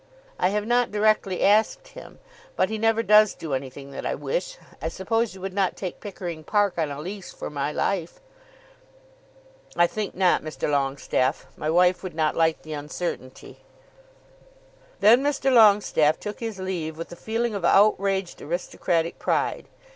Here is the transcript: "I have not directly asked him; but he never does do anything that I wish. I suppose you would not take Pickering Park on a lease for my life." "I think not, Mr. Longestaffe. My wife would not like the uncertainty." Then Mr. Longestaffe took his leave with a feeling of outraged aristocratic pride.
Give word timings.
"I 0.39 0.49
have 0.49 0.65
not 0.65 0.89
directly 0.89 1.43
asked 1.43 1.89
him; 1.89 2.17
but 2.55 2.71
he 2.71 2.79
never 2.79 3.03
does 3.03 3.35
do 3.35 3.53
anything 3.53 3.91
that 3.91 4.03
I 4.03 4.15
wish. 4.15 4.57
I 4.81 4.87
suppose 4.87 5.35
you 5.35 5.41
would 5.41 5.53
not 5.53 5.75
take 5.77 5.99
Pickering 5.99 6.43
Park 6.43 6.79
on 6.79 6.89
a 6.89 6.99
lease 6.99 7.31
for 7.31 7.51
my 7.51 7.71
life." 7.71 8.19
"I 9.75 9.85
think 9.85 10.15
not, 10.15 10.41
Mr. 10.43 10.67
Longestaffe. 10.67 11.45
My 11.55 11.69
wife 11.69 12.01
would 12.01 12.15
not 12.15 12.35
like 12.35 12.63
the 12.63 12.73
uncertainty." 12.73 13.59
Then 15.01 15.21
Mr. 15.21 15.53
Longestaffe 15.53 16.19
took 16.19 16.39
his 16.39 16.57
leave 16.57 16.97
with 16.97 17.11
a 17.11 17.15
feeling 17.15 17.53
of 17.53 17.63
outraged 17.63 18.41
aristocratic 18.41 19.19
pride. 19.19 19.67